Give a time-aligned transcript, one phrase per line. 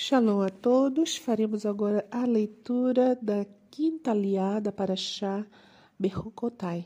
[0.00, 1.16] Shalom a todos.
[1.16, 5.44] Faremos agora a leitura da quinta aliada para Shá
[5.98, 6.84] Berrocotai.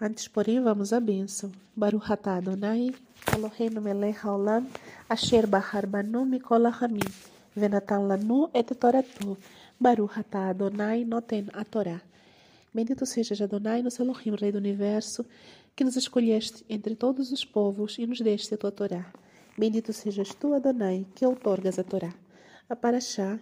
[0.00, 1.50] Antes, porém, vamos à bênção.
[1.74, 2.94] Baruch atah Adonai,
[3.34, 4.68] Eloheinu melech haolam,
[5.10, 7.10] asher bahar banu mikol hamim,
[7.56, 9.36] venatan lanu et toratu.
[9.80, 12.00] Baruch atah Adonai noten a Torá.
[12.72, 15.26] Bendito sejas Adonai, nosso Elohim, Rei do Universo,
[15.74, 19.12] que nos escolheste entre todos os povos e nos deste a tua Torá.
[19.58, 22.12] Bendito sejas tu, Adonai, que outorgas a Torá.
[22.68, 23.40] A Paraxá,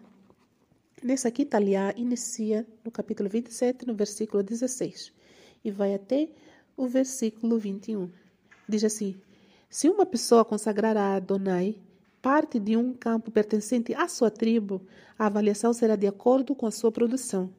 [1.02, 5.12] nessa quinta aliá, inicia no capítulo 27, no versículo 16,
[5.64, 6.28] e vai até
[6.76, 8.08] o versículo 21.
[8.68, 9.20] Diz assim:
[9.68, 11.76] Se uma pessoa consagrar a Adonai
[12.22, 14.80] parte de um campo pertencente à sua tribo,
[15.18, 17.50] a avaliação será de acordo com a sua produção.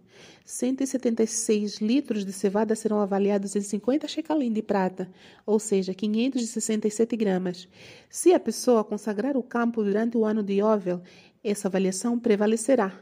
[0.45, 5.09] 176 litros de cevada serão avaliados em 50 shekalim de prata,
[5.45, 7.67] ou seja, 567 gramas.
[8.09, 11.01] Se a pessoa consagrar o campo durante o ano de Yovel,
[11.43, 12.99] essa avaliação prevalecerá.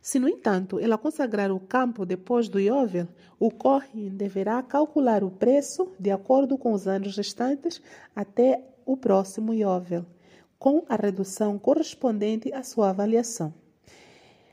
[0.00, 5.30] Se, no entanto, ela consagrar o campo depois do Yovel, o Kohen deverá calcular o
[5.30, 7.82] preço de acordo com os anos restantes
[8.14, 10.06] até o próximo Yovel,
[10.58, 13.52] com a redução correspondente à sua avaliação.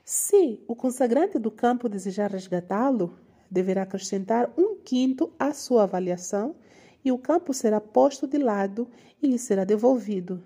[0.08, 3.17] Se o consagrante do campo desejar resgatá-lo,
[3.50, 6.56] deverá acrescentar um quinto à sua avaliação
[7.03, 8.88] e o campo será posto de lado
[9.20, 10.44] e lhe será devolvido.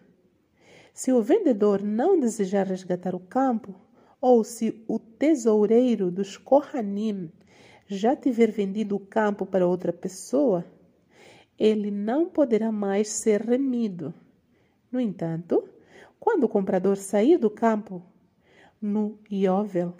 [0.93, 3.75] Se o vendedor não desejar resgatar o campo,
[4.21, 7.29] ou se o tesoureiro dos Kohanim
[7.85, 10.63] já tiver vendido o campo para outra pessoa,
[11.57, 14.13] ele não poderá mais ser remido.
[14.89, 15.67] No entanto,
[16.17, 18.01] quando o comprador sair do campo
[18.81, 19.93] no Yovel.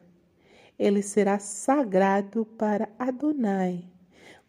[0.77, 3.85] Ele será sagrado para Adonai,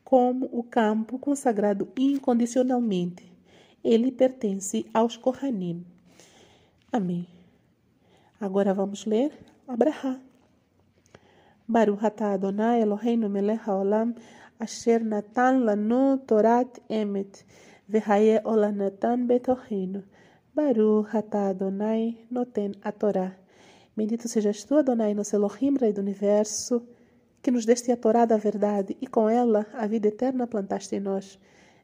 [0.05, 3.31] como o campo consagrado incondicionalmente.
[3.83, 5.85] Ele pertence aos Kohanim.
[6.93, 7.27] Amém.
[8.41, 9.33] Agora vamos ler
[9.67, 10.21] Abraha.
[11.67, 14.15] Baruch atah Adonai Eloheinu melech haolam
[14.59, 17.45] asher natan lanu torat emet
[17.89, 20.03] v'haye olanatan betochenu.
[20.55, 23.40] Baruch atah Adonai noten a Torah.
[24.01, 26.83] Bendito sejas tu, Adonai, nosso Elohim, Rei do Universo,
[27.43, 31.01] que nos deste a Torá da verdade e com ela a vida eterna plantaste em
[31.01, 31.39] nós.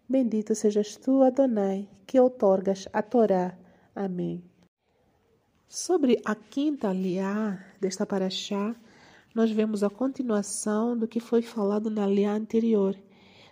[0.08, 3.54] Bendito sejas tu, Adonai, que outorgas a Torá.
[3.94, 4.42] Amém.
[5.68, 8.74] Sobre a quinta aliá desta paraxá,
[9.34, 12.96] nós vemos a continuação do que foi falado na aliá anterior,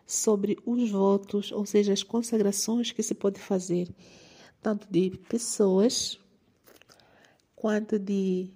[0.06, 3.94] sobre os votos, ou seja, as consagrações que se pode fazer,
[4.62, 6.18] tanto de pessoas
[7.64, 8.50] quanto de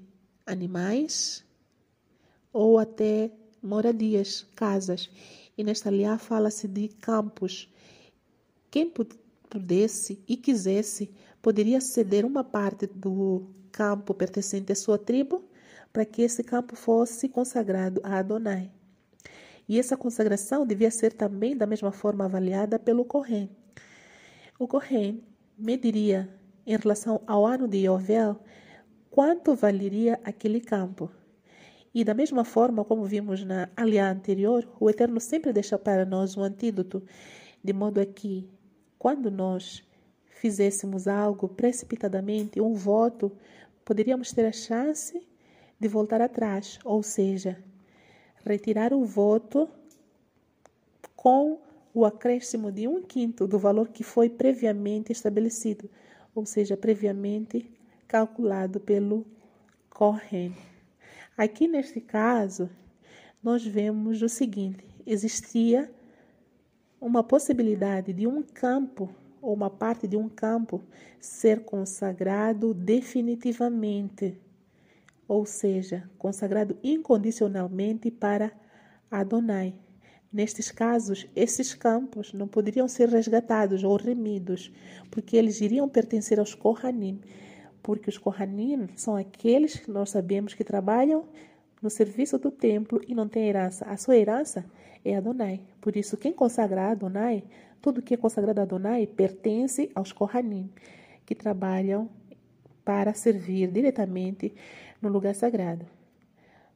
[0.45, 1.43] animais
[2.53, 3.33] ou até
[3.63, 5.09] moradias, casas.
[5.57, 7.73] E nesta aliá fala-se de campos.
[8.71, 8.93] Quem
[9.49, 11.11] pudesse e quisesse
[11.41, 15.43] poderia ceder uma parte do campo pertencente à sua tribo
[15.91, 18.71] para que esse campo fosse consagrado a Adonai.
[19.67, 23.49] E essa consagração devia ser também da mesma forma avaliada pelo Kohen.
[24.59, 25.25] O Kohen
[25.57, 26.29] mediria
[26.67, 28.39] em relação ao ano de Yovel
[29.19, 31.11] quanto valeria aquele campo.
[31.93, 36.37] E da mesma forma como vimos na aliança anterior, o Eterno sempre deixa para nós
[36.37, 37.03] um antídoto,
[37.61, 38.49] de modo a que,
[38.97, 39.83] quando nós
[40.25, 43.33] fizéssemos algo precipitadamente, um voto,
[43.85, 45.21] poderíamos ter a chance
[45.81, 47.59] de voltar atrás, ou seja,
[48.45, 49.69] retirar o voto
[51.17, 51.59] com
[51.93, 55.91] o acréscimo de um quinto do valor que foi previamente estabelecido,
[56.37, 57.78] ou seja, previamente
[58.09, 59.27] calculado pelo
[59.91, 60.57] Cohen.
[61.37, 62.71] Aqui neste caso,
[63.43, 65.93] nós vemos o seguinte: existia
[66.99, 70.83] uma possibilidade de um campo ou uma parte de um campo
[71.21, 74.41] ser consagrado definitivamente,
[75.29, 78.51] ou seja, consagrado incondicionalmente para
[79.11, 79.75] Adonai.
[80.33, 84.73] Nestes casos, esses campos não poderiam ser resgatados ou remidos,
[85.11, 87.21] porque eles iriam pertencer aos Kohanim
[87.89, 91.25] porque os Kohanim são aqueles que nós sabemos que trabalham
[91.81, 93.87] no serviço do templo e não têm herança.
[93.87, 94.63] A sua herança
[95.03, 95.63] é Adonai.
[95.81, 97.43] Por isso, quem consagra Adonai,
[97.81, 100.71] tudo que é consagrado a Adonai pertence aos Kohanim,
[101.25, 102.11] que trabalham
[102.85, 104.53] para servir diretamente
[105.01, 105.87] no lugar sagrado.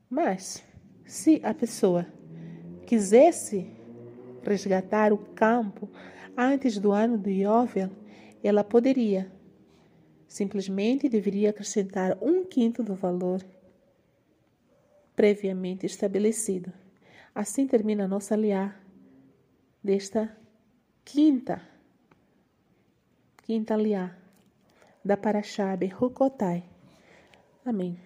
[0.09, 0.65] Mas,
[1.05, 2.07] se a pessoa
[2.87, 3.71] quisesse
[4.43, 5.91] resgatar o campo
[6.35, 7.91] antes do ano do Yovel,
[8.43, 9.31] ela poderia
[10.33, 13.45] Simplesmente deveria acrescentar um quinto do valor
[15.15, 16.73] previamente estabelecido.
[17.35, 18.75] Assim termina a nossa liá
[19.85, 20.35] desta
[21.05, 21.61] quinta,
[23.43, 24.17] quinta liá.
[25.05, 26.65] da Parashá Berukotai.
[27.63, 27.99] Amém.